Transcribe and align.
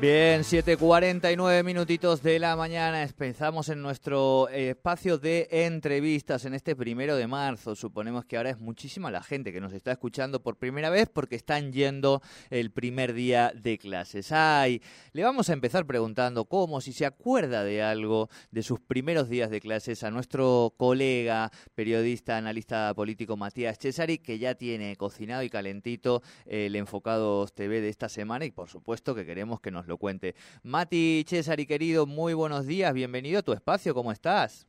Bien, 0.00 0.42
7.49 0.42 1.64
minutitos 1.64 2.22
de 2.22 2.38
la 2.38 2.54
mañana. 2.54 3.02
Empezamos 3.02 3.68
en 3.68 3.82
nuestro 3.82 4.48
espacio 4.48 5.18
de 5.18 5.48
entrevistas 5.50 6.44
en 6.44 6.54
este 6.54 6.76
primero 6.76 7.16
de 7.16 7.26
marzo. 7.26 7.74
Suponemos 7.74 8.24
que 8.24 8.36
ahora 8.36 8.50
es 8.50 8.60
muchísima 8.60 9.10
la 9.10 9.24
gente 9.24 9.52
que 9.52 9.60
nos 9.60 9.72
está 9.72 9.90
escuchando 9.90 10.40
por 10.40 10.56
primera 10.56 10.88
vez 10.88 11.08
porque 11.12 11.34
están 11.34 11.72
yendo 11.72 12.22
el 12.50 12.70
primer 12.70 13.12
día 13.12 13.50
de 13.56 13.76
clases. 13.76 14.30
Ay, 14.30 14.80
le 15.14 15.24
vamos 15.24 15.50
a 15.50 15.52
empezar 15.52 15.84
preguntando 15.84 16.44
cómo, 16.44 16.80
si 16.80 16.92
se 16.92 17.04
acuerda 17.04 17.64
de 17.64 17.82
algo 17.82 18.28
de 18.52 18.62
sus 18.62 18.78
primeros 18.78 19.28
días 19.28 19.50
de 19.50 19.60
clases 19.60 20.04
a 20.04 20.12
nuestro 20.12 20.74
colega, 20.76 21.50
periodista, 21.74 22.36
analista 22.36 22.94
político 22.94 23.36
Matías 23.36 23.80
Cesari, 23.80 24.18
que 24.18 24.38
ya 24.38 24.54
tiene 24.54 24.94
cocinado 24.94 25.42
y 25.42 25.50
calentito 25.50 26.22
el 26.46 26.76
Enfocados 26.76 27.52
TV 27.52 27.80
de 27.80 27.88
esta 27.88 28.08
semana 28.08 28.44
y 28.44 28.52
por 28.52 28.68
supuesto 28.68 29.12
que 29.12 29.26
queremos 29.26 29.60
que 29.60 29.72
nos 29.72 29.87
lo 29.88 29.96
cuente. 29.96 30.34
Mati 30.62 31.24
Cesari, 31.26 31.66
querido, 31.66 32.06
muy 32.06 32.34
buenos 32.34 32.66
días, 32.66 32.92
bienvenido 32.94 33.40
a 33.40 33.42
tu 33.42 33.52
espacio, 33.52 33.94
¿cómo 33.94 34.12
estás? 34.12 34.66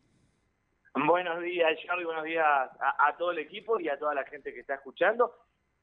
Buenos 0.95 1.41
días, 1.41 1.77
Charlie, 1.85 2.05
buenos 2.05 2.23
días 2.23 2.45
a, 2.45 3.15
todo 3.17 3.31
el 3.31 3.39
equipo 3.39 3.79
y 3.79 3.89
a 3.89 3.99
toda 3.99 4.15
la 4.15 4.25
gente 4.25 4.53
que 4.53 4.61
está 4.61 4.75
escuchando. 4.75 5.33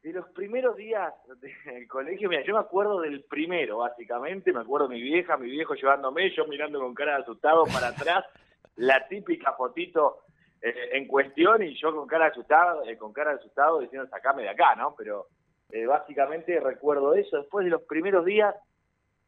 De 0.02 0.12
los 0.12 0.28
primeros 0.30 0.76
días 0.76 1.12
del 1.40 1.86
colegio, 1.88 2.28
mira, 2.28 2.42
yo 2.44 2.54
me 2.54 2.60
acuerdo 2.60 3.00
del 3.00 3.24
primero, 3.24 3.78
básicamente, 3.78 4.52
me 4.52 4.60
acuerdo 4.60 4.88
mi 4.88 5.00
vieja, 5.00 5.36
mi 5.36 5.50
viejo 5.50 5.74
llevándome, 5.74 6.34
yo 6.34 6.46
mirando 6.46 6.80
con 6.80 6.94
cara 6.94 7.16
de 7.16 7.22
asustado 7.22 7.64
para 7.66 7.88
atrás, 7.88 8.24
la 8.76 9.06
típica 9.08 9.52
fotito 9.52 10.24
eh, 10.60 10.90
en 10.92 11.06
cuestión 11.06 11.62
y 11.62 11.74
yo 11.80 11.94
con 11.94 12.06
cara 12.06 12.24
de 12.24 12.30
asustado, 12.32 12.84
eh, 12.84 12.96
con 12.96 13.12
cara 13.12 13.30
de 13.30 13.36
asustado 13.36 13.80
diciendo 13.80 14.08
sacame 14.08 14.42
de 14.42 14.50
acá, 14.50 14.74
¿no? 14.74 14.94
Pero 14.96 15.28
eh, 15.70 15.86
básicamente 15.86 16.58
recuerdo 16.60 17.14
eso. 17.14 17.38
Después 17.38 17.64
de 17.64 17.70
los 17.70 17.82
primeros 17.82 18.24
días, 18.24 18.54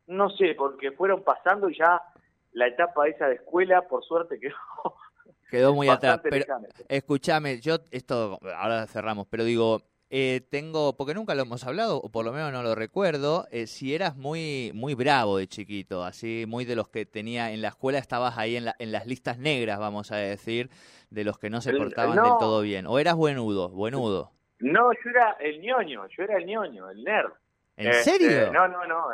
no 0.09 0.31
sé, 0.31 0.55
porque 0.57 0.91
fueron 0.93 1.23
pasando 1.23 1.69
y 1.71 1.79
ya 1.79 2.03
la 2.53 2.67
etapa 2.67 3.07
esa 3.07 3.29
de 3.29 3.37
escuela, 3.37 3.83
por 3.83 4.05
suerte, 4.05 4.39
quedó. 4.41 4.55
Quedó 5.51 5.75
muy 5.75 5.89
atrás. 5.89 6.21
Pero 6.23 6.45
escúchame, 6.89 7.59
yo, 7.61 7.77
esto, 7.91 8.39
ahora 8.55 8.87
cerramos, 8.87 9.27
pero 9.31 9.45
digo, 9.45 9.81
eh, 10.11 10.43
tengo, 10.51 10.95
porque 10.95 11.15
nunca 11.15 11.35
lo 11.35 11.41
hemos 11.41 11.67
hablado, 11.67 12.03
o 12.03 12.11
por 12.11 12.27
lo 12.27 12.33
menos 12.33 12.53
no 12.53 12.63
lo 12.63 12.75
recuerdo, 12.75 13.47
eh, 13.51 13.67
si 13.67 13.95
eras 13.95 14.15
muy 14.15 14.73
muy 14.75 14.95
bravo 14.95 15.39
de 15.39 15.47
chiquito, 15.47 16.05
así, 16.05 16.45
muy 16.47 16.67
de 16.67 16.77
los 16.77 16.91
que 16.91 17.07
tenía 17.07 17.51
en 17.51 17.63
la 17.63 17.69
escuela, 17.69 17.99
estabas 17.99 18.37
ahí 18.37 18.57
en, 18.57 18.67
la, 18.67 18.75
en 18.79 18.93
las 18.93 19.07
listas 19.07 19.39
negras, 19.39 19.79
vamos 19.79 20.13
a 20.13 20.17
decir, 20.17 20.69
de 21.09 21.25
los 21.25 21.39
que 21.39 21.49
no 21.49 21.63
se 21.63 21.73
portaban 21.73 22.17
del 22.17 22.39
todo 22.39 22.61
bien. 22.61 22.87
¿O 22.87 22.99
eras 22.99 23.17
buenudo, 23.17 23.71
buenudo? 23.71 24.33
No, 24.59 24.93
yo 24.93 25.11
era 25.11 25.37
el 25.41 25.63
ñoño, 25.63 26.07
yo 26.09 26.25
era 26.25 26.37
el 26.37 26.45
ñoño, 26.45 26.91
el 26.91 27.05
nerd. 27.05 27.33
¿En 27.77 27.95
serio? 27.95 28.29
Este, 28.29 28.51
no, 28.51 28.69
no, 28.69 28.85
no, 28.87 29.05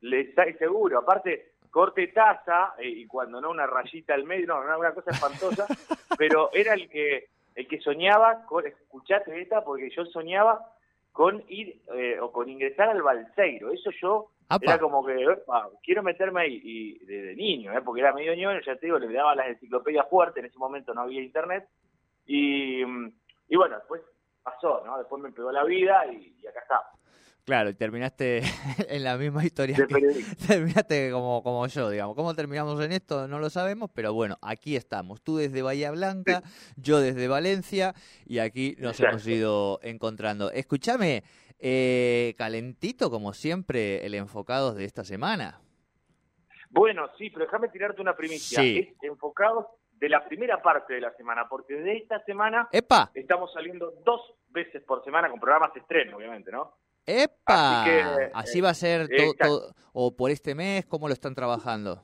le 0.00 0.20
está 0.20 0.44
seguro. 0.58 0.98
Aparte, 0.98 1.52
corte 1.70 2.08
taza 2.08 2.74
eh, 2.78 2.88
y 2.88 3.06
cuando 3.06 3.40
no 3.40 3.50
una 3.50 3.66
rayita 3.66 4.14
al 4.14 4.24
medio, 4.24 4.46
no, 4.46 4.78
una 4.78 4.92
cosa 4.92 5.10
espantosa, 5.10 5.66
pero 6.18 6.50
era 6.52 6.74
el 6.74 6.88
que 6.88 7.28
el 7.54 7.66
que 7.66 7.80
soñaba 7.80 8.46
con, 8.46 8.64
escuchate 8.66 9.40
esta, 9.40 9.64
porque 9.64 9.90
yo 9.90 10.04
soñaba 10.06 10.64
con 11.10 11.42
ir 11.48 11.82
eh, 11.92 12.20
o 12.20 12.30
con 12.30 12.48
ingresar 12.48 12.88
al 12.88 13.02
Balseiro. 13.02 13.72
Eso 13.72 13.90
yo 14.00 14.30
era 14.60 14.78
como 14.78 15.04
que, 15.04 15.26
quiero 15.82 16.04
meterme 16.04 16.42
ahí. 16.42 16.60
Y 16.62 16.98
desde 17.04 17.34
niño, 17.34 17.76
eh, 17.76 17.82
porque 17.84 18.00
era 18.00 18.12
medio 18.12 18.32
ñoño, 18.34 18.60
ya 18.60 18.76
te 18.76 18.86
digo, 18.86 19.00
le 19.00 19.12
daba 19.12 19.34
las 19.34 19.48
enciclopedias 19.48 20.08
fuertes, 20.08 20.40
en 20.40 20.48
ese 20.48 20.58
momento 20.58 20.94
no 20.94 21.00
había 21.00 21.20
internet. 21.20 21.68
Y, 22.26 22.82
y 22.82 23.56
bueno, 23.56 23.76
después 23.76 24.02
pasó, 24.40 24.82
¿no? 24.86 24.96
Después 24.96 25.20
me 25.20 25.32
pegó 25.32 25.50
la 25.50 25.64
vida 25.64 26.06
y, 26.06 26.36
y 26.40 26.46
acá 26.46 26.60
está. 26.60 26.97
Claro, 27.48 27.70
y 27.70 27.74
terminaste 27.74 28.42
en 28.90 29.04
la 29.04 29.16
misma 29.16 29.42
historia. 29.42 29.74
terminaste 30.46 31.10
como, 31.10 31.42
como 31.42 31.66
yo, 31.66 31.88
digamos. 31.88 32.14
¿Cómo 32.14 32.34
terminamos 32.34 32.78
en 32.84 32.92
esto? 32.92 33.26
No 33.26 33.38
lo 33.38 33.48
sabemos, 33.48 33.88
pero 33.94 34.12
bueno, 34.12 34.36
aquí 34.42 34.76
estamos. 34.76 35.22
Tú 35.22 35.38
desde 35.38 35.62
Bahía 35.62 35.90
Blanca, 35.90 36.42
yo 36.76 37.00
desde 37.00 37.26
Valencia, 37.26 37.94
y 38.26 38.40
aquí 38.40 38.76
nos 38.78 39.00
hemos 39.00 39.26
ido 39.26 39.80
encontrando. 39.82 40.50
Escúchame, 40.50 41.22
eh, 41.58 42.34
calentito 42.36 43.10
como 43.10 43.32
siempre 43.32 44.04
el 44.04 44.14
Enfocados 44.14 44.76
de 44.76 44.84
esta 44.84 45.02
semana. 45.02 45.58
Bueno, 46.68 47.08
sí, 47.16 47.30
pero 47.30 47.46
déjame 47.46 47.70
tirarte 47.70 48.02
una 48.02 48.14
primicia. 48.14 48.60
Sí. 48.60 48.90
Es 48.94 49.02
Enfocados 49.04 49.64
de 49.92 50.10
la 50.10 50.22
primera 50.28 50.60
parte 50.60 50.92
de 50.92 51.00
la 51.00 51.14
semana, 51.14 51.48
porque 51.48 51.72
de 51.76 51.96
esta 51.96 52.22
semana 52.24 52.68
¡Epa! 52.72 53.10
estamos 53.14 53.50
saliendo 53.54 53.94
dos 54.04 54.20
veces 54.50 54.82
por 54.82 55.02
semana 55.02 55.30
con 55.30 55.40
programas 55.40 55.72
de 55.72 55.80
estreno, 55.80 56.18
obviamente, 56.18 56.52
¿no? 56.52 56.74
¡Epa! 57.08 57.86
Así, 58.34 58.60
va 58.60 58.68
a 58.68 58.74
ser 58.74 59.08
todo, 59.38 59.74
o 59.94 60.14
por 60.14 60.30
este 60.30 60.54
mes, 60.54 60.84
¿cómo 60.84 61.08
lo 61.08 61.14
están 61.14 61.34
trabajando? 61.34 62.02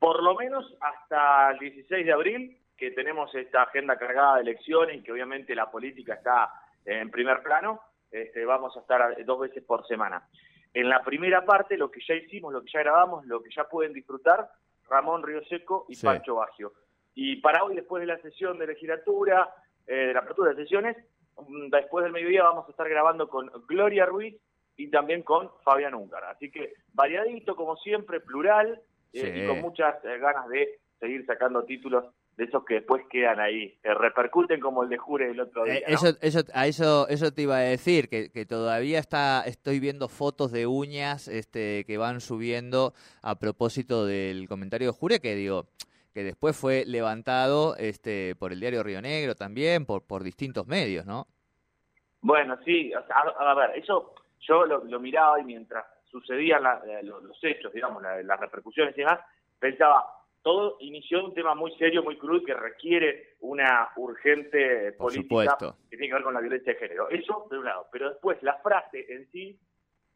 Por 0.00 0.24
lo 0.24 0.34
menos 0.34 0.76
hasta 0.80 1.52
el 1.52 1.58
16 1.60 2.04
de 2.04 2.12
abril, 2.12 2.58
que 2.76 2.90
tenemos 2.90 3.32
esta 3.36 3.62
agenda 3.62 3.96
cargada 3.96 4.36
de 4.36 4.42
elecciones 4.42 4.96
y 4.96 5.02
que 5.02 5.12
obviamente 5.12 5.54
la 5.54 5.70
política 5.70 6.14
está 6.14 6.52
en 6.84 7.10
primer 7.12 7.42
plano, 7.44 7.80
este, 8.10 8.44
vamos 8.44 8.76
a 8.76 8.80
estar 8.80 9.24
dos 9.24 9.38
veces 9.38 9.62
por 9.62 9.86
semana. 9.86 10.26
En 10.74 10.88
la 10.88 11.02
primera 11.02 11.44
parte, 11.44 11.76
lo 11.76 11.88
que 11.88 12.00
ya 12.06 12.14
hicimos, 12.14 12.52
lo 12.52 12.62
que 12.62 12.70
ya 12.72 12.80
grabamos, 12.80 13.24
lo 13.24 13.40
que 13.40 13.50
ya 13.54 13.64
pueden 13.68 13.92
disfrutar, 13.92 14.50
Ramón 14.88 15.22
Río 15.22 15.44
Seco 15.44 15.86
y 15.88 15.96
Pancho 15.96 16.34
Bagio. 16.34 16.72
Y 17.14 17.36
para 17.36 17.62
hoy, 17.62 17.76
después 17.76 18.00
de 18.00 18.06
la 18.06 18.18
sesión 18.18 18.58
de 18.58 18.66
legislatura, 18.66 19.48
eh, 19.86 20.08
de 20.08 20.14
la 20.14 20.20
apertura 20.20 20.50
de 20.50 20.62
sesiones, 20.62 20.96
después 21.70 22.04
del 22.04 22.12
mediodía 22.12 22.44
vamos 22.44 22.66
a 22.66 22.70
estar 22.70 22.88
grabando 22.88 23.28
con 23.28 23.50
Gloria 23.66 24.06
Ruiz 24.06 24.36
y 24.76 24.90
también 24.90 25.22
con 25.22 25.50
Fabián 25.64 25.94
Ungar. 25.94 26.24
Así 26.24 26.50
que 26.50 26.74
variadito, 26.92 27.56
como 27.56 27.76
siempre, 27.76 28.20
plural 28.20 28.80
eh, 29.12 29.42
y 29.42 29.46
con 29.46 29.60
muchas 29.60 29.96
eh, 30.04 30.18
ganas 30.18 30.48
de 30.48 30.78
seguir 31.00 31.24
sacando 31.26 31.64
títulos 31.64 32.04
de 32.36 32.44
esos 32.44 32.64
que 32.64 32.74
después 32.74 33.02
quedan 33.10 33.40
ahí, 33.40 33.76
eh, 33.82 33.94
repercuten 33.94 34.60
como 34.60 34.84
el 34.84 34.88
de 34.88 34.96
Jure 34.96 35.28
el 35.28 35.40
otro 35.40 35.64
día. 35.64 35.80
eso, 35.88 36.10
eso, 36.20 36.40
a 36.54 36.68
eso, 36.68 37.08
eso 37.08 37.32
te 37.32 37.42
iba 37.42 37.56
a 37.56 37.60
decir, 37.60 38.08
que, 38.08 38.30
que, 38.30 38.46
todavía 38.46 39.00
está, 39.00 39.42
estoy 39.44 39.80
viendo 39.80 40.08
fotos 40.08 40.52
de 40.52 40.68
uñas 40.68 41.26
este, 41.26 41.84
que 41.84 41.98
van 41.98 42.20
subiendo 42.20 42.94
a 43.22 43.40
propósito 43.40 44.06
del 44.06 44.46
comentario 44.48 44.92
de 44.92 44.96
Jure, 44.96 45.18
que 45.18 45.34
digo, 45.34 45.66
que 46.12 46.24
después 46.24 46.56
fue 46.56 46.84
levantado 46.86 47.76
este, 47.76 48.34
por 48.36 48.52
el 48.52 48.60
diario 48.60 48.82
Río 48.82 49.00
Negro 49.02 49.34
también, 49.34 49.86
por, 49.86 50.06
por 50.06 50.22
distintos 50.22 50.66
medios, 50.66 51.06
¿no? 51.06 51.26
Bueno, 52.20 52.58
sí, 52.64 52.92
a, 52.92 53.54
ver, 53.54 53.78
eso 53.78 54.14
yo 54.40 54.66
lo, 54.66 55.00
miraba 55.00 55.40
y 55.40 55.44
mientras 55.44 55.84
sucedían 56.10 56.64
eh, 56.86 57.02
los, 57.02 57.42
hechos, 57.42 57.72
digamos, 57.72 58.02
las 58.02 58.40
repercusiones 58.40 58.96
y 58.96 59.00
demás, 59.00 59.20
pensaba, 59.58 60.04
todo 60.42 60.76
inició 60.80 61.24
un 61.24 61.34
tema 61.34 61.54
muy 61.54 61.72
serio, 61.76 62.02
muy 62.02 62.16
crudo, 62.16 62.44
que 62.44 62.54
requiere 62.54 63.36
una 63.40 63.90
urgente 63.96 64.92
política 64.92 65.56
que 65.90 65.96
tiene 65.96 66.08
que 66.08 66.14
ver 66.14 66.22
con 66.22 66.34
la 66.34 66.40
violencia 66.40 66.72
de 66.72 66.78
género. 66.78 67.08
Eso 67.10 67.46
de 67.50 67.58
un 67.58 67.64
lado, 67.64 67.86
pero 67.92 68.10
después 68.10 68.42
la 68.42 68.54
frase 68.54 69.06
en 69.08 69.30
sí 69.30 69.58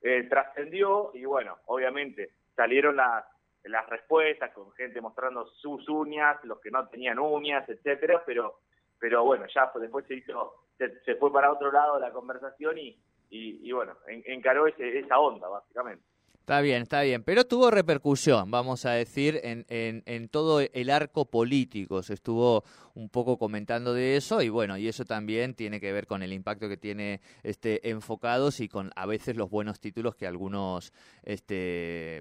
eh, 0.00 0.24
trascendió 0.28 1.12
y 1.14 1.24
bueno, 1.24 1.58
obviamente 1.66 2.30
salieron 2.56 2.96
las 2.96 3.24
las 3.64 3.88
respuestas 3.88 4.52
con 4.52 4.72
gente 4.72 5.00
mostrando 5.00 5.46
sus 5.46 5.88
uñas, 5.88 6.42
los 6.44 6.60
que 6.60 6.70
no 6.70 6.88
tenían 6.88 7.18
uñas, 7.18 7.68
etcétera, 7.68 8.22
pero 8.24 8.60
pero 8.98 9.24
bueno, 9.24 9.46
ya 9.52 9.72
después 9.74 10.06
se 10.06 10.14
hizo 10.14 10.62
se, 10.78 11.16
fue 11.16 11.32
para 11.32 11.52
otro 11.52 11.72
lado 11.72 11.98
la 11.98 12.12
conversación 12.12 12.78
y, 12.78 12.98
y, 13.30 13.72
bueno, 13.72 13.96
encaró 14.06 14.66
ese, 14.66 14.98
esa 14.98 15.18
onda 15.18 15.48
básicamente. 15.48 16.04
Está 16.42 16.60
bien, 16.60 16.82
está 16.82 17.02
bien, 17.02 17.22
pero 17.22 17.44
tuvo 17.44 17.70
repercusión, 17.70 18.50
vamos 18.50 18.84
a 18.84 18.90
decir, 18.90 19.38
en, 19.44 19.64
en, 19.68 20.02
en, 20.06 20.28
todo 20.28 20.60
el 20.60 20.90
arco 20.90 21.24
político. 21.24 22.02
Se 22.02 22.14
estuvo 22.14 22.64
un 22.94 23.08
poco 23.08 23.38
comentando 23.38 23.94
de 23.94 24.16
eso 24.16 24.42
y 24.42 24.48
bueno, 24.48 24.76
y 24.76 24.88
eso 24.88 25.04
también 25.04 25.54
tiene 25.54 25.78
que 25.80 25.92
ver 25.92 26.08
con 26.08 26.20
el 26.20 26.32
impacto 26.32 26.68
que 26.68 26.76
tiene 26.76 27.20
este 27.44 27.88
enfocados 27.88 28.58
y 28.58 28.68
con 28.68 28.90
a 28.96 29.06
veces 29.06 29.36
los 29.36 29.50
buenos 29.50 29.78
títulos 29.78 30.16
que 30.16 30.26
algunos 30.26 30.92
este 31.22 32.20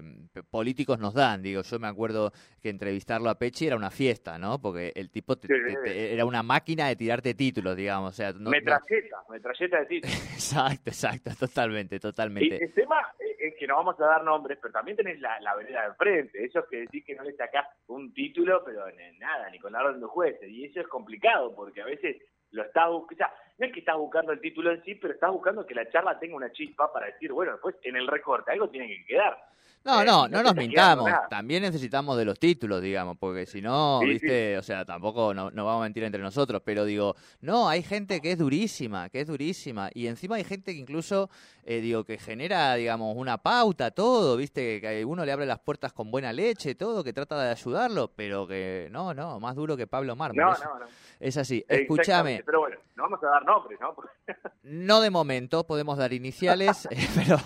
políticos 0.50 1.00
nos 1.00 1.14
dan. 1.14 1.42
Digo, 1.42 1.62
yo 1.62 1.80
me 1.80 1.88
acuerdo 1.88 2.32
que 2.60 2.68
entrevistarlo 2.68 3.28
a 3.28 3.34
Pechi 3.36 3.66
era 3.66 3.74
una 3.74 3.90
fiesta, 3.90 4.38
¿no? 4.38 4.60
Porque 4.60 4.92
el 4.94 5.10
tipo 5.10 5.36
era 5.84 6.24
una 6.24 6.44
máquina 6.44 6.86
de 6.86 6.94
tirarte 6.94 7.34
títulos, 7.34 7.76
digamos. 7.76 8.12
O 8.12 8.16
sea, 8.16 8.32
metralleta, 8.34 9.16
metralleta 9.28 9.80
de 9.80 9.86
títulos. 9.86 10.16
exacto, 10.32 10.90
exacto, 10.90 11.32
totalmente, 11.34 11.98
totalmente. 11.98 12.56
Y 12.60 12.62
el 12.62 12.72
tema, 12.72 12.96
es 13.42 13.54
que 13.56 13.66
no 13.66 13.76
vamos 13.76 13.98
a 14.00 14.06
dar 14.06 14.22
nombres, 14.22 14.58
pero 14.62 14.72
también 14.72 14.96
tenés 14.96 15.20
la, 15.20 15.40
la 15.40 15.56
vereda 15.56 15.88
de 15.88 15.94
frente. 15.94 16.44
Eso 16.44 16.60
es 16.60 16.66
que 16.66 16.80
decís 16.82 17.04
que 17.04 17.16
no 17.16 17.24
le 17.24 17.34
sacás 17.34 17.66
un 17.88 18.14
título, 18.14 18.62
pero 18.64 18.84
nada, 19.18 19.50
ni 19.50 19.58
con 19.58 19.72
la 19.72 19.82
orden 19.82 20.00
de 20.00 20.06
jueces. 20.06 20.48
Y 20.48 20.66
eso 20.66 20.80
es 20.80 20.86
complicado, 20.86 21.54
porque 21.54 21.82
a 21.82 21.86
veces 21.86 22.16
lo 22.52 22.62
estás 22.62 22.88
buscando, 22.88 23.14
o 23.14 23.16
sea, 23.16 23.34
no 23.62 23.66
es 23.68 23.72
que 23.72 23.78
estás 23.78 23.96
buscando 23.96 24.32
el 24.32 24.40
título 24.40 24.72
en 24.72 24.82
sí, 24.82 24.96
pero 24.96 25.14
estás 25.14 25.30
buscando 25.30 25.64
que 25.64 25.72
la 25.72 25.88
charla 25.88 26.18
tenga 26.18 26.34
una 26.34 26.50
chispa 26.50 26.92
para 26.92 27.06
decir, 27.06 27.32
bueno, 27.32 27.52
después 27.52 27.76
en 27.84 27.94
el 27.94 28.08
recorte 28.08 28.50
algo 28.50 28.68
tiene 28.68 28.88
que 28.88 29.04
quedar. 29.04 29.38
No, 29.84 30.02
Eh, 30.02 30.04
no, 30.04 30.28
no 30.28 30.42
nos 30.42 30.54
mintamos. 30.54 31.10
También 31.28 31.62
necesitamos 31.62 32.16
de 32.16 32.24
los 32.24 32.38
títulos, 32.38 32.80
digamos, 32.82 33.16
porque 33.18 33.46
si 33.46 33.60
no, 33.60 34.00
Sí, 34.00 34.06
viste, 34.10 34.58
o 34.58 34.62
sea, 34.62 34.84
tampoco 34.84 35.32
no, 35.34 35.50
no 35.50 35.64
vamos 35.64 35.80
a 35.80 35.84
mentir 35.84 36.04
entre 36.04 36.20
nosotros, 36.20 36.62
pero 36.64 36.84
digo, 36.84 37.14
no, 37.40 37.68
hay 37.68 37.82
gente 37.82 38.20
que 38.20 38.32
es 38.32 38.38
durísima, 38.38 39.08
que 39.08 39.20
es 39.20 39.26
durísima, 39.26 39.90
y 39.94 40.06
encima 40.06 40.36
hay 40.36 40.44
gente 40.44 40.72
que 40.72 40.78
incluso, 40.78 41.30
eh, 41.64 41.80
digo, 41.80 42.04
que 42.04 42.18
genera, 42.18 42.74
digamos, 42.74 43.16
una 43.16 43.38
pauta, 43.38 43.90
todo, 43.90 44.36
viste, 44.36 44.80
que 44.80 45.04
uno 45.04 45.24
le 45.24 45.32
abre 45.32 45.46
las 45.46 45.58
puertas 45.58 45.92
con 45.92 46.10
buena 46.10 46.32
leche, 46.32 46.74
todo, 46.74 47.02
que 47.02 47.12
trata 47.12 47.42
de 47.42 47.50
ayudarlo, 47.50 48.12
pero 48.14 48.46
que 48.46 48.88
no, 48.90 49.14
no, 49.14 49.40
más 49.40 49.56
duro 49.56 49.76
que 49.76 49.86
Pablo 49.86 50.14
Mármol. 50.14 50.44
No, 50.44 50.52
es, 50.52 50.64
no, 50.64 50.78
no. 50.78 50.86
es 51.18 51.36
así. 51.36 51.64
Escúchame, 51.68 52.42
Pero 52.44 52.60
bueno, 52.60 52.76
no 53.02 53.08
vamos 53.08 53.24
a 53.24 53.26
dar 53.26 53.44
nombres, 53.44 53.80
¿no? 53.80 53.96
No 54.62 55.00
de 55.00 55.10
momento, 55.10 55.66
podemos 55.66 55.98
dar 55.98 56.12
iniciales, 56.12 56.86
eh, 56.90 57.08
pero 57.16 57.36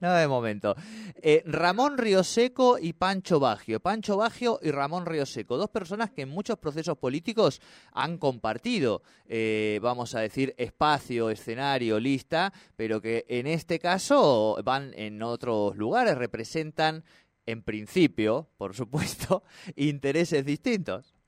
no, 0.00 0.12
de 0.12 0.26
momento. 0.26 0.74
Eh, 1.14 1.44
Ramón 1.46 1.96
Rioseco 1.96 2.76
y 2.78 2.92
Pancho 2.92 3.38
Bagio. 3.38 3.78
Pancho 3.78 4.16
Bagio 4.16 4.58
y 4.62 4.72
Ramón 4.72 5.06
Rioseco, 5.06 5.56
dos 5.56 5.70
personas 5.70 6.10
que 6.10 6.22
en 6.22 6.28
muchos 6.28 6.58
procesos 6.58 6.98
políticos 6.98 7.60
han 7.92 8.18
compartido, 8.18 9.02
eh, 9.26 9.78
vamos 9.80 10.16
a 10.16 10.20
decir, 10.20 10.54
espacio, 10.58 11.30
escenario, 11.30 12.00
lista, 12.00 12.52
pero 12.74 13.00
que 13.00 13.24
en 13.28 13.46
este 13.46 13.78
caso 13.78 14.56
van 14.64 14.92
en 14.94 15.22
otros 15.22 15.76
lugares, 15.76 16.18
representan, 16.18 17.04
en 17.46 17.62
principio, 17.62 18.48
por 18.56 18.74
supuesto, 18.74 19.44
intereses 19.76 20.44
distintos. 20.44 21.21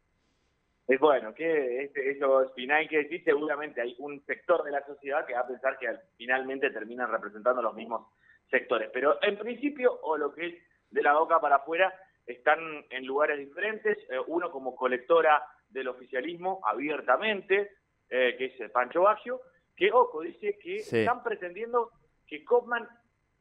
Es 0.87 1.01
bueno, 1.01 1.33
que 1.35 1.85
es- 1.85 1.97
eso 1.97 2.43
es 2.43 2.53
final 2.53 2.79
hay 2.79 2.89
que 2.89 2.99
decir, 3.05 3.25
seguramente 3.25 3.81
hay 3.81 3.95
un 3.99 4.23
sector 4.27 4.63
de 4.65 4.71
la 4.71 4.85
sociedad 4.85 5.25
que 5.27 5.33
va 5.33 5.41
a 5.41 5.47
pensar 5.47 5.79
que 5.79 5.89
al- 5.89 6.03
finalmente 6.17 6.71
terminan 6.71 7.11
representando 7.11 7.63
los 7.63 7.75
mismos 7.75 8.07
sectores. 8.51 8.91
Pero 8.93 9.19
en 9.23 9.39
principio, 9.39 9.99
o 10.03 10.19
lo 10.19 10.35
que 10.35 10.47
es 10.47 10.55
de 10.91 11.03
la 11.03 11.15
boca 11.15 11.41
para 11.41 11.57
afuera, 11.57 11.93
están 12.27 12.59
en 12.91 13.07
lugares 13.07 13.39
diferentes, 13.39 13.99
eh, 14.11 14.19
uno 14.27 14.51
como 14.51 14.77
colectora 14.77 15.43
del 15.69 15.89
oficialismo 15.89 16.61
abiertamente, 16.65 17.73
eh, 18.11 18.35
que 18.37 18.45
es 18.47 18.71
Pancho 18.71 19.03
Baggio, 19.03 19.41
que, 19.77 19.91
ojo, 19.91 20.21
dice 20.21 20.59
que 20.63 20.81
Sí. 20.81 20.99
están 21.01 21.23
pretendiendo 21.23 21.91
que 22.27 22.45
Kaufman 22.45 22.87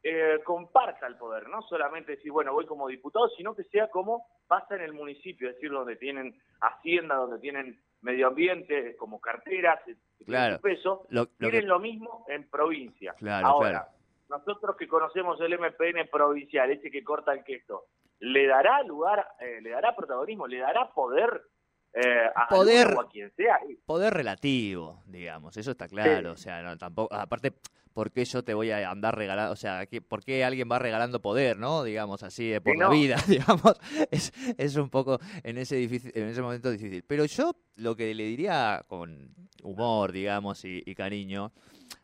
eh, 0.06 0.40
comparta 0.44 1.06
el 1.06 1.16
poder, 1.16 1.48
no 1.48 1.62
solamente 1.62 2.16
decir, 2.16 2.30
bueno, 2.30 2.52
voy 2.52 2.66
como 2.66 2.86
diputado, 2.88 3.28
sino 3.30 3.54
que 3.56 3.64
sea 3.64 3.88
como 3.88 4.26
pasa 4.46 4.74
en 4.76 4.82
el 4.82 4.92
municipio, 4.92 5.48
es 5.48 5.54
decir, 5.54 5.70
donde 5.70 5.96
tienen 5.96 6.38
hacienda, 6.60 7.14
donde 7.16 7.38
tienen 7.38 7.80
medio 8.02 8.26
ambiente, 8.28 8.94
como 8.96 9.18
carteras, 9.18 9.80
tienen 9.84 9.98
Claro. 10.26 10.60
peso, 10.60 11.06
Lo, 11.08 11.22
lo 11.22 11.26
que- 11.28 11.36
quieren 11.38 11.66
lo 11.68 11.78
mismo 11.80 12.26
en 12.28 12.48
provincia. 12.50 13.14
Claro, 13.14 13.46
Ahora, 13.46 13.70
claro. 13.70 13.88
nosotros 14.28 14.76
que 14.76 14.86
conocemos 14.86 15.40
el 15.40 15.54
MPN 15.54 16.06
provincial, 16.10 16.70
ese 16.70 16.90
que 16.90 17.02
corta 17.02 17.32
el 17.32 17.42
queso, 17.42 17.86
¿le 18.20 18.46
dará 18.46 18.82
lugar, 18.82 19.26
eh, 19.40 19.60
le 19.62 19.70
dará 19.70 19.96
protagonismo, 19.96 20.46
le 20.46 20.58
dará 20.58 20.90
poder 20.90 21.42
eh, 21.96 22.28
a 22.34 22.48
Poder. 22.48 22.88
A 22.98 23.08
quien 23.08 23.30
sea? 23.36 23.60
Poder 23.86 24.12
relativo, 24.12 25.02
digamos, 25.06 25.56
eso 25.56 25.70
está 25.70 25.86
claro, 25.86 26.30
Sí. 26.30 26.32
o 26.34 26.36
sea, 26.36 26.60
no, 26.60 26.76
tampoco, 26.76 27.14
aparte, 27.14 27.52
¿por 27.94 28.12
qué 28.12 28.24
yo 28.26 28.42
te 28.44 28.52
voy 28.52 28.70
a 28.72 28.90
andar 28.90 29.16
regalando, 29.16 29.52
o 29.52 29.56
sea, 29.56 29.86
¿qué- 29.86 30.02
¿por 30.02 30.22
qué 30.22 30.44
alguien 30.44 30.68
va 30.70 30.78
regalando 30.78 31.22
poder, 31.22 31.56
no? 31.58 31.82
Digamos 31.84 32.22
así, 32.22 32.52
eh, 32.52 32.60
por 32.60 32.74
Sí, 32.74 32.78
la 32.80 32.84
no. 32.86 32.90
vida, 32.92 33.16
digamos, 33.28 33.74
es, 34.10 34.32
es 34.58 34.76
un 34.76 34.90
poco 34.90 35.18
en 35.42 35.56
ese, 35.58 35.76
difícil, 35.76 36.12
en 36.14 36.28
ese 36.28 36.42
momento 36.42 36.70
difícil. 36.70 37.02
Pero 37.06 37.24
yo 37.24 37.56
lo 37.76 37.96
que 37.96 38.14
le 38.14 38.24
diría 38.24 38.84
con 38.88 39.34
humor, 39.62 40.12
digamos, 40.12 40.64
y, 40.64 40.82
y 40.84 40.94
cariño, 40.94 41.52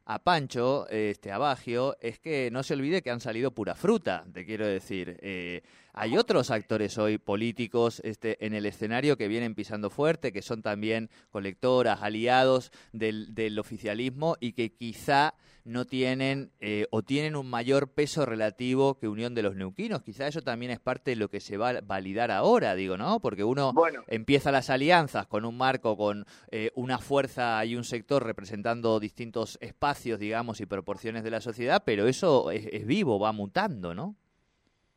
a 0.07 0.19
Pancho, 0.19 0.89
este, 0.89 1.31
a 1.31 1.39
Bagio, 1.39 1.97
es 2.01 2.19
que 2.19 2.51
no 2.51 2.63
se 2.63 2.75
olvide 2.75 3.03
que 3.03 3.11
han 3.11 3.21
salido 3.21 3.53
pura 3.53 3.75
fruta, 3.77 4.25
te 4.33 4.45
quiero 4.45 4.67
decir. 4.67 5.19
Eh, 5.23 5.63
hay 5.93 6.17
otros 6.17 6.51
actores 6.51 6.99
hoy 6.99 7.19
políticos 7.19 8.01
este, 8.05 8.45
en 8.45 8.55
el 8.55 8.67
escenario 8.67 9.17
que 9.17 9.29
vienen 9.29 9.55
pisando 9.55 9.89
fuerte, 9.91 10.33
que 10.33 10.43
son 10.43 10.63
también 10.63 11.11
colectoras, 11.31 12.03
aliados 12.03 12.73
del, 12.93 13.35
del 13.35 13.59
oficialismo 13.59 14.37
y 14.41 14.53
que 14.53 14.73
quizá 14.73 15.35
no 15.65 15.80
tienen 15.85 16.51
eh, 16.61 16.87
o 16.91 17.03
tienen 17.03 17.37
un 17.37 17.49
mayor 17.51 17.93
peso 17.93 18.25
relativo 18.27 18.99
que 18.99 19.09
Unión 19.09 19.35
de 19.35 19.43
los 19.43 19.57
Neuquinos. 19.57 20.03
Quizá 20.03 20.27
eso 20.27 20.43
también 20.43 20.71
es 20.73 20.81
parte 20.81 21.11
de 21.13 21.17
lo 21.17 21.29
que 21.29 21.41
se 21.41 21.57
va 21.57 21.71
a 21.71 21.81
validar 21.81 22.31
ahora, 22.31 22.75
digo, 22.75 22.97
¿no? 22.97 23.21
Porque 23.21 23.45
uno 23.45 23.73
Bueno, 23.73 24.03
empieza 24.07 24.51
las 24.53 24.71
alianzas 24.71 25.27
con 25.27 25.45
un 25.45 25.57
marco, 25.57 25.97
con 25.97 26.25
eh, 26.51 26.71
una 26.75 26.99
fuerza 26.99 27.65
y 27.65 27.77
un 27.77 27.85
sector 27.85 28.25
representando 28.25 29.01
distintos 29.01 29.59
espacios, 29.61 30.19
digamos, 30.19 30.61
y 30.61 30.67
proporciones 30.67 31.23
de 31.25 31.31
la 31.31 31.41
sociedad, 31.41 31.83
pero 31.85 32.07
eso 32.07 32.51
es, 32.51 32.67
es 32.67 32.87
vivo, 32.87 33.19
va 33.19 33.33
mutando, 33.33 33.95
¿no? 33.95 34.17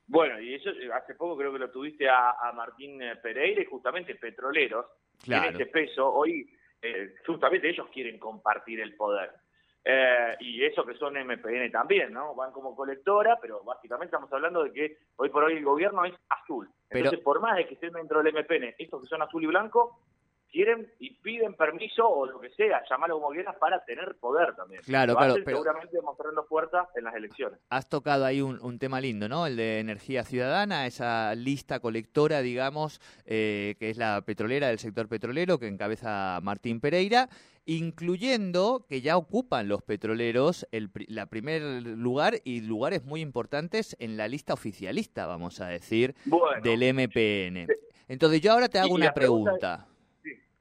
bueno, 0.06 0.40
y 0.40 0.54
eso 0.54 0.70
eh, 0.70 0.92
hace 0.94 1.16
poco 1.16 1.36
creo 1.38 1.52
que 1.54 1.60
lo 1.60 1.72
tuviste 1.72 2.08
a, 2.08 2.32
a 2.32 2.52
Martín 2.52 3.02
eh, 3.02 3.16
Pereira 3.16 3.62
y 3.62 3.66
justamente 3.66 4.14
petroleros, 4.16 4.86
Claro. 5.24 5.50
en 5.50 5.56
ese 5.56 5.66
peso, 5.68 6.08
hoy 6.14 6.48
eh, 6.82 7.16
justamente 7.26 7.70
ellos 7.70 7.88
quieren 7.94 8.20
compartir 8.20 8.82
el 8.82 8.94
poder. 8.96 9.32
Eh, 9.86 10.36
y 10.40 10.64
eso 10.64 10.86
que 10.86 10.94
son 10.96 11.16
MPN 11.18 11.70
también, 11.72 12.14
¿no? 12.14 12.34
Van 12.36 12.52
como 12.54 12.74
colectora, 12.76 13.38
pero 13.42 13.64
básicamente 13.64 14.08
estamos 14.16 14.32
hablando 14.32 14.64
de 14.64 14.72
que 14.72 14.98
hoy 15.18 15.30
por 15.30 15.44
hoy 15.44 15.58
el 15.58 15.66
gobierno 15.66 16.06
es 16.06 16.14
azul. 16.30 16.70
Pero- 16.88 17.00
Entonces, 17.06 17.24
por 17.24 17.42
más 17.42 17.58
de 17.58 17.68
que 17.68 17.74
estén 17.74 17.92
dentro 17.94 18.24
del 18.24 18.34
MPN, 18.34 18.76
estos 18.78 19.02
que 19.02 19.08
son 19.08 19.22
azul 19.22 19.44
y 19.44 19.48
blanco, 19.48 20.00
quieren 20.54 20.88
y 21.00 21.10
piden 21.16 21.56
permiso 21.56 22.08
o 22.08 22.28
lo 22.28 22.40
que 22.40 22.52
sea, 22.52 22.84
llamarlo 22.90 23.16
como 23.20 23.32
quieras, 23.34 23.56
para 23.60 23.84
tener 23.84 24.16
poder 24.20 24.56
también. 24.56 24.82
Claro, 24.84 25.16
claro, 25.16 25.34
pero- 25.44 25.58
seguramente 25.58 26.00
mostrando 26.02 26.44
fuerza 26.46 26.88
en 26.96 27.04
las 27.06 27.16
elecciones. 27.16 27.60
Has 27.70 27.90
tocado 27.90 28.24
ahí 28.24 28.40
un, 28.40 28.60
un 28.62 28.78
tema 28.78 29.02
lindo, 29.02 29.28
¿no? 29.28 29.48
El 29.48 29.58
de 29.58 29.80
energía 29.80 30.24
ciudadana, 30.24 30.86
esa 30.86 31.34
lista 31.36 31.80
colectora, 31.80 32.42
digamos, 32.42 33.02
eh, 33.26 33.76
que 33.80 33.90
es 33.90 33.98
la 33.98 34.22
petrolera 34.22 34.68
del 34.68 34.78
sector 34.80 35.08
petrolero 35.10 35.58
que 35.58 35.68
encabeza 35.68 36.40
Martín 36.44 36.80
Pereira, 36.80 37.30
incluyendo 37.66 38.86
que 38.88 39.02
ya 39.02 39.18
ocupan 39.18 39.68
los 39.68 39.82
petroleros 39.82 40.68
el 40.72 40.92
la 41.08 41.26
primer 41.26 41.62
lugar 41.84 42.36
y 42.44 42.62
lugares 42.62 43.04
muy 43.06 43.22
importantes 43.22 43.96
en 44.00 44.18
la 44.18 44.28
lista 44.28 44.54
oficialista, 44.54 45.26
vamos 45.26 45.62
a 45.62 45.68
decir, 45.68 46.14
Bueno, 46.26 46.62
del 46.62 46.84
MPN. 46.94 47.68
Entonces 48.08 48.42
yo 48.42 48.52
ahora 48.52 48.68
te 48.70 48.80
hago 48.80 48.94
una 48.94 49.14
pregunta. 49.14 49.88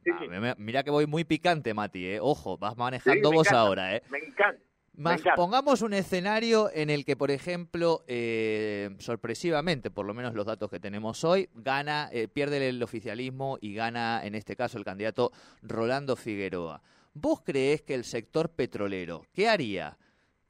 Sí, 0.05 0.11
Ah, 0.13 0.19
sí. 0.21 0.29
me- 0.29 0.55
mira 0.59 0.83
que 0.83 0.91
voy 0.91 1.07
muy 1.07 1.25
picante, 1.25 1.75
Mati, 1.75 2.07
¿eh? 2.07 2.21
Ojo, 2.21 2.57
vas 2.59 2.77
manejando 2.77 3.31
vos 3.33 3.47
encanta. 3.47 3.61
ahora, 3.61 3.97
¿eh? 3.97 4.03
me 4.11 4.19
encanta. 4.19 5.35
Pongamos 5.37 5.81
un 5.81 5.95
escenario 5.95 6.71
en 6.75 6.91
el 6.91 7.05
que, 7.07 7.17
por 7.17 7.31
ejemplo, 7.31 8.05
eh, 8.07 8.91
sorpresivamente, 8.99 9.91
por 9.91 10.05
lo 10.05 10.13
menos 10.13 10.35
los 10.35 10.45
datos 10.45 10.71
que 10.71 10.79
tenemos 10.81 11.25
hoy, 11.25 11.49
gana, 11.55 12.11
eh, 12.13 12.29
pierde 12.29 12.69
el 12.69 12.83
oficialismo 12.83 13.57
y 13.61 13.75
gana, 13.75 14.21
en 14.25 14.35
este 14.35 14.55
caso, 14.55 14.77
el 14.77 14.85
candidato 14.85 15.33
Rolando 15.63 16.15
Figueroa. 16.15 16.83
¿Vos 17.15 17.41
creés 17.43 17.81
que 17.83 17.95
el 17.95 18.05
sector 18.05 18.51
petrolero, 18.51 19.25
qué 19.33 19.49
haría? 19.49 19.97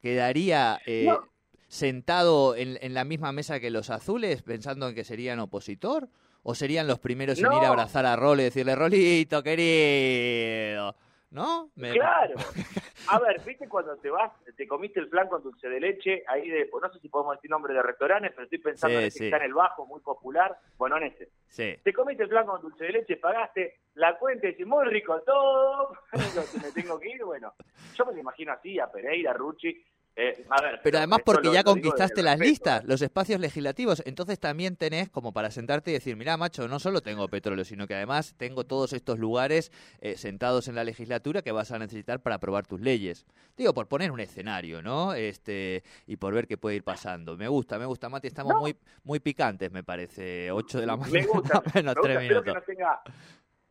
¿Quedaría 0.01 0.81
eh, 0.85 1.05
No. 1.07 1.29
sentado 1.69 2.55
en, 2.57 2.77
en 2.81 2.93
la 2.93 3.05
misma 3.05 3.31
mesa 3.31 3.59
que 3.61 3.69
los 3.71 3.89
azules, 3.89 4.41
pensando 4.43 4.89
en 4.89 4.95
que 4.95 5.05
serían 5.05 5.39
opositor? 5.39 6.09
¿O 6.43 6.53
serían 6.55 6.87
los 6.87 6.99
primeros 6.99 7.39
en 7.39 7.51
ir 7.53 7.63
a 7.63 7.69
abrazar 7.69 8.05
a 8.05 8.15
Rol 8.15 8.39
y 8.41 8.43
decirle, 8.43 8.75
Rolito, 8.75 9.41
querido? 9.43 10.95
¿No? 11.31 11.71
Me- 11.75 11.91
Claro. 11.93 12.35
A 13.07 13.19
ver, 13.19 13.41
viste 13.45 13.67
cuando 13.67 13.97
te 13.97 14.09
vas, 14.09 14.31
te 14.55 14.65
comiste 14.65 14.99
el 15.01 15.09
flan 15.09 15.27
con 15.27 15.43
dulce 15.43 15.67
de 15.67 15.77
leche, 15.79 16.23
ahí 16.27 16.47
de, 16.49 16.67
pues 16.67 16.81
no 16.81 16.89
sé 16.93 16.99
si 17.01 17.09
podemos 17.09 17.35
decir 17.35 17.49
nombre 17.51 17.73
de 17.73 17.81
restaurantes, 17.83 18.31
pero 18.31 18.43
estoy 18.43 18.59
pensando 18.59 18.95
Sí, 18.97 19.01
en 19.01 19.07
ese 19.07 19.17
sí. 19.17 19.19
que 19.19 19.25
está 19.27 19.37
en 19.37 19.43
el 19.43 19.53
bajo, 19.53 19.85
muy 19.85 19.99
popular, 19.99 20.57
bueno, 20.77 20.95
en 20.97 21.03
ese. 21.03 21.27
Sí. 21.49 21.75
Te 21.83 21.91
comiste 21.91 22.23
el 22.23 22.29
flan 22.29 22.45
con 22.45 22.61
dulce 22.61 22.85
de 22.85 22.91
leche, 22.93 23.17
pagaste 23.17 23.79
la 23.95 24.17
cuenta 24.17 24.47
y 24.47 24.51
dices, 24.51 24.65
muy 24.65 24.85
rico 24.85 25.19
todo, 25.25 25.91
me 26.63 26.71
tengo 26.71 26.97
que 26.97 27.09
ir, 27.09 27.25
bueno. 27.25 27.53
Yo 27.95 28.05
me 28.05 28.13
lo 28.13 28.19
imagino 28.19 28.53
así, 28.53 28.79
a 28.79 28.89
Pereira, 28.89 29.31
a 29.31 29.33
Rucci, 29.33 29.83
eh, 30.15 30.45
a 30.49 30.61
ver. 30.61 30.79
Pero 30.83 30.99
además 30.99 31.21
porque 31.25 31.47
lo- 31.47 31.53
ya 31.53 31.63
conquistaste 31.63 32.21
las 32.21 32.37
listas, 32.39 32.83
los 32.85 33.01
espacios 33.01 33.39
legislativos, 33.39 34.03
entonces 34.05 34.39
también 34.39 34.75
tenés 34.75 35.09
como 35.09 35.33
para 35.33 35.49
sentarte 35.49 35.89
y 35.89 35.93
decir, 35.95 36.15
mira, 36.15 36.37
macho, 36.37 36.67
no 36.67 36.79
solo 36.79 37.01
tengo 37.01 37.27
petróleo, 37.29 37.65
sino 37.65 37.87
que 37.87 37.95
además 37.95 38.35
tengo 38.37 38.63
todos 38.63 38.93
estos 38.93 39.17
lugares 39.17 39.71
eh, 40.01 40.15
sentados 40.17 40.67
en 40.67 40.75
la 40.75 40.83
legislatura 40.83 41.41
que 41.41 41.51
vas 41.51 41.71
a 41.71 41.79
necesitar 41.79 42.21
para 42.21 42.35
aprobar 42.35 42.67
tus 42.67 42.79
leyes. 42.79 43.25
Digo, 43.57 43.73
por 43.73 43.87
poner 43.87 44.11
un 44.11 44.19
escenario, 44.19 44.81
¿no? 44.81 45.13
Este 45.15 45.83
y 46.05 46.17
por 46.17 46.33
ver 46.33 46.47
qué 46.47 46.57
puede 46.57 46.75
ir 46.75 46.83
pasando. 46.83 47.35
Me 47.37 47.47
gusta, 47.47 47.79
me 47.79 47.85
gusta, 47.85 48.09
Mati, 48.09 48.27
estamos 48.27 48.53
muy 48.59 48.75
muy 49.03 49.19
picantes, 49.19 49.71
me 49.71 49.83
parece. 49.83 50.51
8 50.51 50.79
de 50.79 50.85
la 50.85 50.95
mañana, 50.97 51.19
Me 51.19 51.25
gusta, 51.33 51.61
menos, 51.73 51.95
me 51.95 52.01
espero 52.01 52.19
que 52.19 52.27
minutos. 52.27 52.53
no 52.55 52.61
tenga 52.61 53.01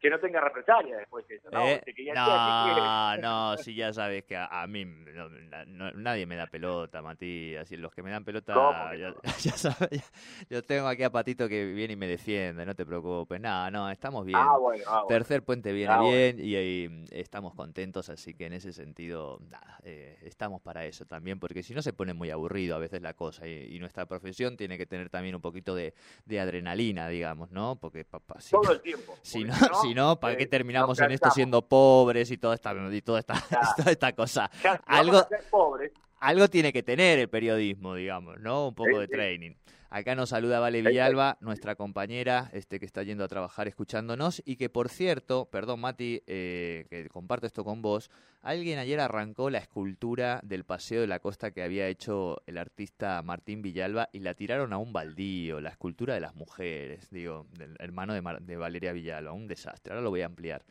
que 0.02 0.10
no 0.10 0.18
tenga 0.18 0.40
represalia 0.40 0.96
después 0.96 1.26
de 1.28 1.36
eso, 1.36 1.48
¿no? 1.52 1.60
Eh, 1.64 1.80
Que 1.94 2.04
ya- 2.04 2.14
no, 2.14 3.14
que- 3.14 3.22
no, 3.22 3.56
sí, 3.58 3.74
ya 3.76 3.92
sabes 3.92 4.24
que 4.24 4.36
a, 4.36 4.46
a 4.46 4.66
mí 4.66 4.84
no- 4.84 5.28
no- 5.66 5.92
nadie 5.92 6.26
me 6.26 6.34
da 6.34 6.48
pelota, 6.48 7.00
Matías. 7.00 7.70
Y 7.70 7.76
los 7.76 7.94
que 7.94 8.02
me 8.02 8.10
dan 8.10 8.24
pelota, 8.24 8.52
¿Cómo 8.52 8.90
que 8.90 8.98
ya, 9.48 9.52
sabes, 9.52 10.12
yo 10.50 10.62
tengo 10.64 10.88
aquí 10.88 11.04
a 11.04 11.10
Patito 11.10 11.48
que 11.48 11.64
viene 11.66 11.92
y 11.92 11.96
me 11.96 12.08
defiende, 12.08 12.66
no 12.66 12.74
te 12.74 12.84
preocupes. 12.84 13.40
No, 13.40 13.70
no, 13.70 13.88
estamos 13.90 14.26
bien. 14.26 14.40
Ah, 14.42 14.56
bueno, 14.58 14.82
ah, 14.88 15.02
bueno. 15.04 15.06
Tercer 15.06 15.44
puente 15.44 15.72
viene 15.72 15.92
Ah, 15.92 15.98
bueno. 16.00 16.10
bien 16.10 16.40
y, 16.40 16.56
ahí 16.56 17.04
estamos 17.12 17.54
contentos, 17.54 18.08
así 18.08 18.34
que 18.34 18.46
en 18.46 18.54
ese 18.54 18.72
sentido 18.72 19.38
nada, 19.48 19.78
eh, 19.84 20.18
estamos 20.22 20.60
para 20.62 20.84
eso 20.84 21.04
también, 21.06 21.38
porque 21.38 21.62
si 21.62 21.74
no 21.74 21.80
se 21.82 21.92
pone 21.92 22.12
muy 22.12 22.30
aburrido 22.30 22.74
a 22.74 22.80
veces 22.80 23.02
la 23.02 23.14
cosa 23.14 23.46
y, 23.46 23.76
y 23.76 23.78
nuestra 23.78 24.06
profesión 24.06 24.56
tiene 24.56 24.76
que 24.76 24.86
tener 24.86 25.10
también 25.10 25.36
un 25.36 25.40
poquito 25.40 25.76
de, 25.76 25.94
de 26.24 26.40
adrenalina, 26.40 27.06
digamos, 27.08 27.52
¿no? 27.52 27.76
Porque 27.76 28.04
papá, 28.04 28.40
si, 28.40 28.50
Todo 28.50 28.72
el 28.72 28.80
tiempo. 28.80 29.14
si 29.22 29.44
no, 29.44 29.54
si 29.80 29.91
no, 29.94 30.18
¿para 30.20 30.34
eh, 30.34 30.36
qué 30.38 30.46
terminamos 30.46 30.98
nos 30.98 31.06
en 31.06 31.12
esto 31.12 31.30
siendo 31.30 31.62
pobres 31.62 32.30
y 32.30 32.38
toda 32.38 32.54
esta, 32.54 32.72
y 32.92 33.02
toda 33.02 33.18
esta, 33.20 33.34
Claro. 33.48 33.66
toda 33.76 33.90
esta 33.92 34.12
cosa? 34.12 34.50
Ya, 34.62 34.80
Algo- 34.86 35.26
pobres, 35.50 35.92
Algo 36.20 36.48
tiene 36.48 36.72
que 36.72 36.82
tener 36.82 37.18
el 37.18 37.28
periodismo, 37.28 37.94
digamos, 37.94 38.38
¿no? 38.40 38.68
Un 38.68 38.74
poco 38.74 38.90
Sí, 38.92 38.98
de 38.98 39.06
sí. 39.06 39.12
training. 39.12 39.52
Acá 39.94 40.14
nos 40.14 40.30
saluda 40.30 40.58
Vale. 40.58 40.80
Villalba, 40.80 41.36
nuestra 41.40 41.74
compañera, 41.74 42.48
este 42.54 42.80
que 42.80 42.86
está 42.86 43.02
yendo 43.02 43.24
a 43.24 43.28
trabajar 43.28 43.68
escuchándonos 43.68 44.40
y 44.46 44.56
que 44.56 44.70
por 44.70 44.88
cierto, 44.88 45.50
perdón 45.50 45.80
Mati, 45.80 46.22
eh, 46.26 46.86
que 46.88 47.08
comparto 47.10 47.46
esto 47.46 47.62
con 47.62 47.82
vos, 47.82 48.10
alguien 48.40 48.78
ayer 48.78 49.00
arrancó 49.00 49.50
la 49.50 49.58
escultura 49.58 50.40
del 50.44 50.64
paseo 50.64 51.02
de 51.02 51.08
la 51.08 51.18
costa 51.18 51.50
que 51.50 51.62
había 51.62 51.88
hecho 51.88 52.40
el 52.46 52.56
artista 52.56 53.20
Martín 53.20 53.60
Villalba 53.60 54.08
y 54.12 54.20
la 54.20 54.32
tiraron 54.32 54.72
a 54.72 54.78
un 54.78 54.94
baldío, 54.94 55.60
la 55.60 55.68
escultura 55.68 56.14
de 56.14 56.20
las 56.20 56.34
mujeres, 56.34 57.10
digo, 57.10 57.46
del 57.58 57.76
hermano 57.78 58.14
de, 58.14 58.22
Mar- 58.22 58.40
de 58.40 58.56
Valeria 58.56 58.92
Villalba, 58.92 59.32
un 59.32 59.46
desastre, 59.46 59.92
ahora 59.92 60.02
lo 60.02 60.08
voy 60.08 60.22
a 60.22 60.26
ampliar. 60.26 60.64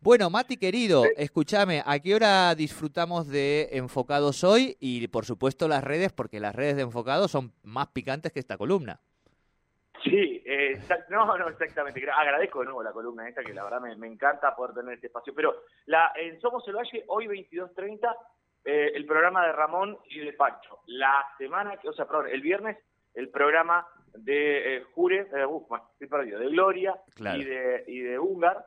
Bueno, 0.00 0.30
Mati 0.30 0.56
querido, 0.56 1.02
Sí. 1.04 1.10
escúchame, 1.16 1.82
¿a 1.84 1.98
qué 1.98 2.14
hora 2.14 2.54
disfrutamos 2.54 3.28
de 3.28 3.68
Enfocados 3.72 4.44
hoy? 4.44 4.76
Y 4.80 5.08
por 5.08 5.24
supuesto 5.24 5.66
las 5.68 5.82
redes, 5.82 6.12
porque 6.12 6.38
las 6.40 6.54
redes 6.54 6.76
de 6.76 6.82
Enfocados 6.82 7.30
son 7.30 7.52
más 7.62 7.88
picantes 7.88 8.32
que 8.32 8.38
esta 8.40 8.56
columna. 8.56 9.00
Sí, 10.04 10.42
eh, 10.46 10.78
no, 11.10 11.36
no, 11.36 11.48
exactamente. 11.48 12.00
Gra- 12.00 12.14
Agradezco 12.16 12.60
de 12.60 12.66
nuevo 12.66 12.82
la 12.82 12.92
columna 12.92 13.28
esta, 13.28 13.42
que 13.42 13.52
la 13.54 13.64
verdad 13.64 13.80
me, 13.80 13.96
me 13.96 14.06
encanta 14.06 14.54
poder 14.54 14.74
tener 14.74 14.94
este 14.94 15.08
espacio. 15.08 15.34
Pero 15.34 15.54
la, 15.86 16.12
en 16.14 16.40
Somos 16.40 16.66
el 16.68 16.74
Valle, 16.76 17.04
hoy 17.08 17.26
22.30, 17.26 18.14
eh, 18.64 18.92
el 18.94 19.06
programa 19.06 19.44
de 19.46 19.52
Ramón 19.52 19.98
y 20.10 20.20
de 20.20 20.32
Pancho. 20.34 20.80
La 20.86 21.24
semana, 21.38 21.76
que, 21.78 21.88
o 21.88 21.92
sea, 21.92 22.04
perdón, 22.06 22.28
el 22.30 22.40
viernes, 22.42 22.76
el 23.14 23.28
programa 23.30 23.86
de 24.14 24.76
eh, 24.76 24.84
Jure, 24.94 25.26
eh, 25.34 25.44
uf, 25.46 25.68
ma, 25.70 25.82
estoy 25.92 26.06
perdido, 26.08 26.38
de 26.38 26.48
Gloria 26.48 26.94
Claro. 27.14 27.38
y 27.38 27.44
de 27.44 27.84
y 27.88 27.98
de 28.00 28.18
Ungar. 28.18 28.64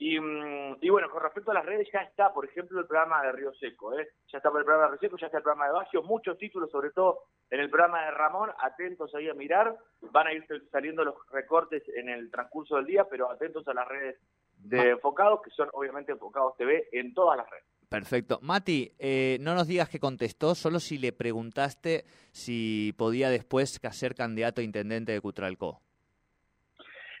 Y, 0.00 0.18
mm, 0.20 0.76
y 0.80 0.90
bueno, 0.90 1.10
con 1.10 1.22
respecto 1.22 1.50
a 1.50 1.54
las 1.54 1.66
redes, 1.66 1.88
ya 1.92 2.00
está, 2.00 2.32
por 2.32 2.44
ejemplo, 2.44 2.78
el 2.78 2.86
programa 2.86 3.20
de 3.22 3.32
Río 3.32 3.52
Seco, 3.54 3.98
¿eh? 3.98 4.08
Ya 4.30 4.38
está 4.38 4.48
el 4.48 4.64
programa 4.64 4.84
de 4.84 4.90
Río 4.92 5.00
Seco, 5.00 5.16
ya 5.18 5.26
está 5.26 5.38
el 5.38 5.42
programa 5.42 5.66
de 5.66 5.72
Baggio, 5.72 6.02
muchos 6.04 6.38
títulos, 6.38 6.70
sobre 6.70 6.90
todo 6.90 7.24
en 7.50 7.58
el 7.58 7.68
programa 7.68 8.04
de 8.04 8.12
Ramón, 8.12 8.50
atentos 8.60 9.12
ahí 9.14 9.28
a 9.28 9.34
mirar, 9.34 9.76
van 10.12 10.28
a 10.28 10.32
ir 10.32 10.46
saliendo 10.70 11.04
los 11.04 11.14
recortes 11.32 11.82
en 11.96 12.08
el 12.08 12.30
transcurso 12.30 12.76
del 12.76 12.86
día, 12.86 13.06
pero 13.10 13.28
atentos 13.28 13.66
a 13.66 13.74
las 13.74 13.88
redes 13.88 14.16
de 14.58 14.90
Enfocados, 14.90 15.42
que 15.42 15.50
son 15.50 15.68
obviamente 15.72 16.12
Enfocados 16.12 16.56
TV 16.56 16.88
en 16.92 17.12
todas 17.12 17.36
las 17.36 17.50
redes. 17.50 17.64
Perfecto. 17.88 18.38
Mati, 18.42 18.92
eh, 18.98 19.38
no 19.40 19.54
nos 19.54 19.66
digas 19.66 19.88
que 19.88 19.98
contestó, 19.98 20.54
solo 20.54 20.78
si 20.78 20.98
le 20.98 21.12
preguntaste 21.12 22.04
si 22.32 22.94
podía 22.98 23.30
después 23.30 23.80
ser 23.92 24.14
candidato 24.14 24.60
a 24.60 24.64
intendente 24.64 25.12
de 25.12 25.20
Cutralcó. 25.20 25.80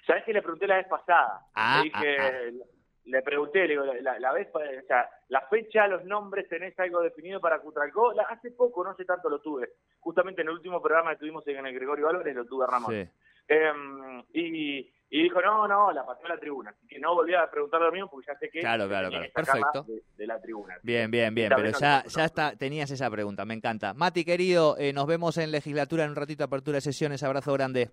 ¿Sabes 0.08 0.24
que 0.24 0.32
le 0.32 0.40
pregunté 0.40 0.66
la 0.66 0.78
vez 0.78 0.88
pasada? 0.88 1.42
Ah, 1.54 1.82
le 1.82 1.90
dije, 1.90 2.16
ah, 2.18 2.64
le 3.04 3.22
pregunté, 3.22 3.60
le 3.60 3.68
digo, 3.68 3.84
la, 3.84 4.32
vez, 4.32 4.48
o 4.54 4.86
sea, 4.86 5.08
la 5.28 5.42
fecha, 5.48 5.86
los 5.86 6.02
nombres, 6.06 6.48
¿tenés 6.48 6.78
algo 6.80 7.02
definido 7.02 7.40
para 7.40 7.58
Cutralcó? 7.60 8.12
La- 8.14 8.22
hace 8.22 8.50
poco, 8.52 8.82
no 8.82 8.96
sé 8.96 9.04
tanto 9.04 9.28
lo 9.28 9.40
tuve. 9.40 9.68
Justamente 10.00 10.40
en 10.40 10.48
el 10.48 10.54
último 10.54 10.80
programa 10.80 11.10
que 11.12 11.18
tuvimos 11.18 11.46
en 11.46 11.64
el 11.66 11.74
Gregorio 11.74 12.08
Álvarez 12.08 12.34
lo 12.34 12.46
tuve 12.46 12.66
Ramón. 12.66 12.90
Sí. 12.90 13.06
Em, 13.48 14.20
y, 14.32 14.78
y 15.10 15.22
dijo, 15.22 15.40
no, 15.42 15.68
no, 15.68 15.92
la 15.92 16.04
pateó 16.04 16.26
a 16.26 16.30
la 16.30 16.38
tribuna. 16.38 16.70
Así 16.70 16.86
que 16.86 16.98
no 16.98 17.14
volví 17.14 17.34
a 17.34 17.50
preguntar 17.50 17.80
lo 17.80 17.92
mismo 17.92 18.10
porque 18.10 18.26
ya 18.26 18.38
sé 18.38 18.48
que 18.50 18.60
Claro, 18.60 18.88
claro, 18.88 19.08
claro. 19.10 19.26
Perfecto. 19.34 19.82
De, 19.84 20.02
de 20.16 20.26
la 20.26 20.40
tribuna. 20.40 20.76
Bien, 20.82 21.10
bien, 21.10 21.34
bien, 21.34 21.50
pero 21.54 21.70
ya, 21.70 22.04
ya 22.04 22.24
está, 22.24 22.56
tenías 22.56 22.90
esa 22.90 23.10
pregunta, 23.10 23.44
me 23.44 23.54
encanta. 23.54 23.94
Mati, 23.94 24.24
querido, 24.24 24.76
eh, 24.78 24.92
nos 24.92 25.06
vemos 25.06 25.38
en 25.38 25.50
legislatura 25.50 26.04
en 26.04 26.10
un 26.10 26.16
ratito, 26.16 26.44
apertura 26.44 26.76
de 26.76 26.80
sesiones, 26.82 27.22
abrazo 27.22 27.52
grande. 27.54 27.90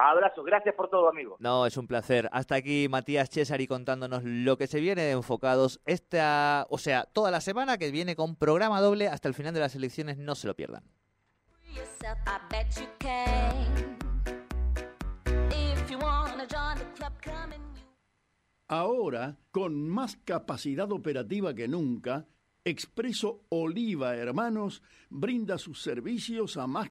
Abrazo, 0.00 0.44
gracias 0.44 0.76
por 0.76 0.88
todo, 0.88 1.08
amigo. 1.08 1.36
No, 1.40 1.66
es 1.66 1.76
un 1.76 1.88
placer. 1.88 2.28
Hasta 2.30 2.54
aquí 2.54 2.86
Matías 2.88 3.30
Cesari 3.30 3.66
contándonos 3.66 4.22
lo 4.22 4.56
que 4.56 4.68
se 4.68 4.78
viene 4.78 5.02
de 5.02 5.10
Enfocados 5.10 5.80
esta, 5.86 6.68
o 6.70 6.78
sea, 6.78 7.02
toda 7.02 7.32
la 7.32 7.40
semana 7.40 7.78
que 7.78 7.90
viene 7.90 8.14
con 8.14 8.36
programa 8.36 8.80
doble 8.80 9.08
hasta 9.08 9.26
el 9.26 9.34
final 9.34 9.54
de 9.54 9.58
las 9.58 9.74
elecciones, 9.74 10.16
no 10.16 10.36
se 10.36 10.46
lo 10.46 10.54
pierdan. 10.54 10.84
Ahora, 18.68 19.36
con 19.50 19.88
más 19.88 20.16
capacidad 20.24 20.92
operativa 20.92 21.54
que 21.54 21.66
nunca, 21.66 22.28
Expreso 22.64 23.44
Oliva 23.48 24.14
Hermanos 24.14 24.80
brinda 25.08 25.58
sus 25.58 25.82
servicios 25.82 26.56
a 26.56 26.68
más 26.68 26.86